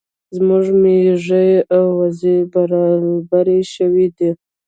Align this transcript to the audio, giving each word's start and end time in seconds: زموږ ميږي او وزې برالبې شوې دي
زموږ 0.35 0.65
ميږي 0.81 1.49
او 1.75 1.85
وزې 1.99 2.35
برالبې 2.51 3.57
شوې 3.73 4.07
دي 4.17 4.29